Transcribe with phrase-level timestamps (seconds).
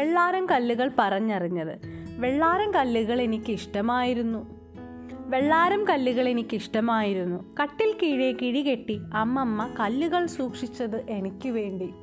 [0.00, 1.80] വെള്ളാരം കല്ലുകൾ പറഞ്ഞറിഞ്ഞത്.
[2.18, 4.46] വെള്ളാരം കല്ലുകൾ എനിക്ക് ഇഷ്ടമായിരുന്നു
[5.28, 11.94] വെള്ളാരം കല്ലുകൾ എനിക്ക് ഇഷ്ടമായിരുന്നു കട്ടിൽ കീഴെ കിഴികെട്ടി അമ്മമ്മ കല്ലുകൾ സൂക്ഷിച്ചത് എനിക്ക് വേണ്ടി.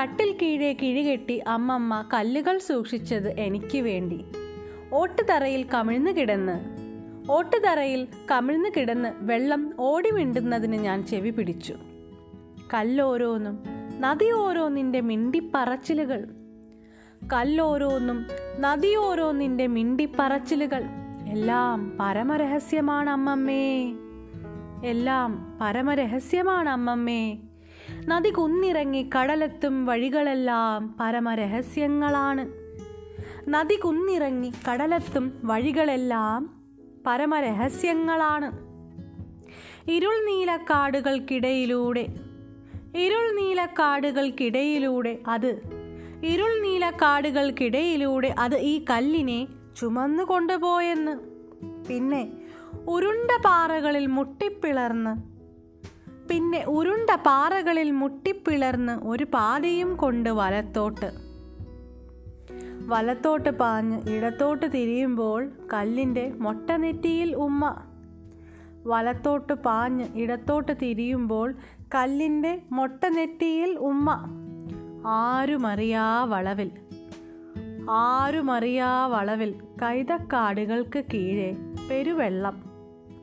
[0.00, 4.24] കട്ടിൽ കീഴെ കിഴികെട്ടി അമ്മമ്മ കല്ലുകൾ സൂക്ഷിച്ചത് എനിക്ക് വേണ്ടി.
[4.92, 6.56] ഓട്ടുതറയിൽ കമിഴ്ന്നു കിടന്ന്
[7.32, 11.74] ഓട്ടുതറയിൽ കമിഴ്ന്നു കിടന്ന് വെള്ളം ഓടി മിണ്ടുന്നതിന് ഞാൻ ചെവി പിടിച്ചു.
[12.74, 13.64] കല്ലോരോന്നും
[14.00, 16.43] നദി ഓരോന്നിന്റെ മിണ്ടിപ്പറച്ചിലുകൾ.
[17.32, 18.26] കല്ലോരോന്നും
[18.60, 20.84] നദിയോരോന്നിന്റെ മിണ്ടിപ്പറച്ചിലുകൾ.
[21.28, 23.94] എല്ലാം പരമരഹസ്യമാണ് അമ്മമ്മേ
[24.84, 27.38] എല്ലാം പരമരഹസ്യമാണ് അമ്മമ്മേ
[28.04, 32.48] നദി കുന്നിറങ്ങി കടലെത്തും വഴികളെല്ലാം പരമരഹസ്യങ്ങളാണ്.
[33.48, 36.62] നദി കുന്നിറങ്ങി കടലെത്തും വഴികളെല്ലാം
[37.06, 38.64] പരമരഹസ്യങ്ങളാണ്.
[39.90, 42.06] ഇരുൾ നീലക്കാടുകൾക്കിടയിലൂടെ
[42.96, 45.83] ഇരുൾ നീലക്കാടുകൾക്കിടയിലൂടെ അത്
[46.24, 51.14] ഇരുൾ നീല കാടുകൾക്കിടയിലൂടെ അത് ഈ കല്ലിനെ ചുമന്നു കൊണ്ടുപോയെന്ന്
[51.88, 52.32] പിന്നെ
[52.88, 55.34] ഉരുണ്ട പാറകളിൽ മുട്ടിപ്പിളർന്ന്
[56.28, 61.08] പിന്നെ ഉരുണ്ട പാറകളിൽ മുട്ടിപ്പിളർന്ന് ഒരു പാതയും കൊണ്ട് വലത്തോട്ട്.
[62.86, 67.74] വലത്തോട്ട് പാഞ്ഞ് ഇടത്തോട്ട് തിരിയുമ്പോൾ കല്ലിന്റെ മൊട്ടനെറ്റിയിൽ ഉമ്മ.
[68.86, 71.54] വലത്തോട്ട് പാഞ്ഞ് ഇടത്തോട്ട് തിരിയുമ്പോൾ
[71.94, 74.08] കല്ലിന്റെ മൊട്ടനെറ്റിയിൽ ഉമ്മ.
[75.06, 76.70] ആരുമറിയാ വളവിൽ?
[77.90, 81.56] ആരുമറിയാ വളവിൽ കൈതക്കാടുകൾക്ക് കീഴെ
[81.90, 82.62] പെരുവെള്ളം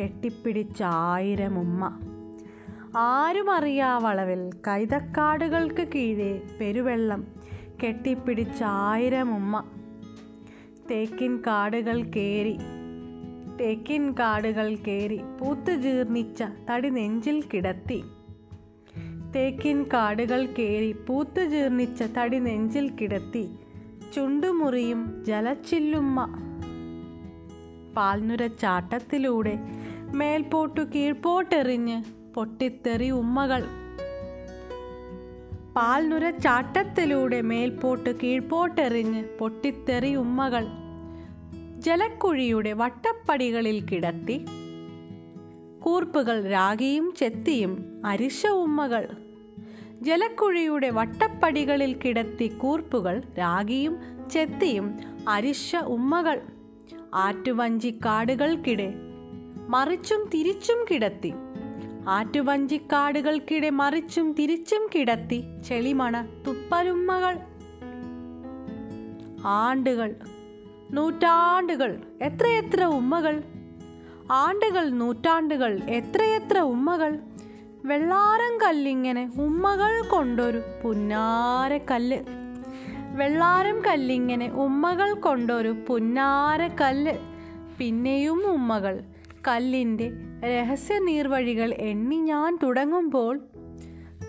[0.00, 2.00] കെട്ടിപ്പിടിച്ചായിരം ഉമ്മ
[2.96, 7.26] ആരുമറിയാ വളവിൽ കൈതക്കാടുകൾക്ക് കീഴെ പെരുവെള്ളം
[7.82, 9.64] കെട്ടിപ്പിടിച്ചായിരം ഉമ്മ
[10.90, 12.58] തേക്കിൻ കാടുകൾ കേറി
[13.60, 18.04] തേക്കിൻ കാടുകൾ കേറി പൂത്തു ജീർണിച്ച തടി നെഞ്ചിൽ കിടത്തി.
[19.34, 23.48] തേക്കിൻ കാടുകൾ കേറി പൂത്തു ജീർണിച്ച തടി നെഞ്ചിൽ കിടത്തി
[24.14, 26.26] ചുണ്ടുമുറിയും ജലച്ചില്ലുമ്മ.
[27.96, 29.58] പാൽനുരച്ചാട്ടത്തിലൂടെ
[30.14, 33.62] മേൽപോട്ടു കീഴ്പോട്ടെറിഞ്ഞ് പൊട്ടിത്തെറി ഉമ്മകൾ.
[35.76, 40.66] പാൽനുരച്ചാട്ടത്തിലൂടെ മേൽപോട്ട് കീഴ്പോട്ടെറിഞ്ഞ് പൊട്ടിത്തെറി ഉമ്മകൾ.
[41.78, 44.46] ജലക്കുഴിയുടെ വട്ടപ്പടികളിൽ കിടത്തി
[45.88, 49.08] കൂർപ്പുകൾ രാഗിയും ചെത്തിയും അരിശ ഉമ്മകൾ.
[50.02, 53.96] ജലക്കുഴിയുടെ വട്ടപ്പടികളിൽ കിടത്തി കൂർപ്പുകൾ രാഗിയും
[54.32, 56.40] ചെത്തിയും അരിശ ഉമ്മകൾ.
[57.14, 58.94] ആറ്റുവഞ്ചിക്കാടുകൾക്കിടെ
[59.68, 61.32] മറിച്ചും തിരിച്ചും കിടത്തി.
[62.08, 67.38] ആറ്റുവഞ്ചിക്കാടുകൾക്കിടെ മറിച്ചും തിരിച്ചും കിടത്തി ചെളിമണ തുപ്പലുമ്മകൾ.
[69.46, 70.14] ആണ്ടുകൾ
[70.90, 73.42] നൂറ്റാണ്ടുകൾ എത്രയെത്ര ഉമ്മകൾ.
[74.30, 77.18] ആണ്ടുകൾ നൂറ്റാണ്ടുകൾ എത്രയെത്ര ഉമ്മകൾ.
[77.84, 82.18] വെള്ളാരം കല്ലിങ്ങനെ ഉമ്മകൾ കൊണ്ടൊരു പുന്നാര കല്ല്.
[83.14, 87.12] വെള്ളാരം കല്ലിങ്ങനെ ഉമ്മകൾ കൊണ്ടൊരു പുന്നാര കല്ല്.
[87.78, 89.04] പിന്നെയും ഉമ്മകൾ.
[89.48, 90.10] കല്ലിന്റെ
[90.44, 93.40] രഹസ്യ നീർവഴികൾ എണ്ണി ഞാൻ തുടങ്ങുമ്പോൾ.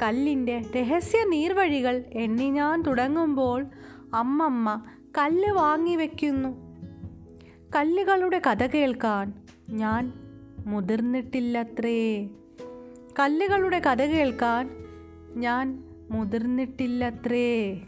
[0.02, 3.66] കല്ലിന്റെ രഹസ്യ നീർവഴികൾ എണ്ണി ഞാൻ തുടങ്ങുമ്പോൾ
[4.14, 4.82] അമ്മമ്മ
[5.18, 6.50] കല്ല് വാങ്ങി വയ്ക്കുന്നു
[7.76, 9.34] കല്ലുകളുടെ കഥ കേൾക്കാൻ
[9.72, 10.14] ഞാൻ
[10.66, 12.28] മുതിർന്നിട്ടില്ലത്രേ.
[13.20, 14.70] കല്ലുകളുടെ കഥ കേൾക്കാൻ
[15.36, 17.82] ഞാൻ മുതിർന്നിട്ടില്ലത്രേ.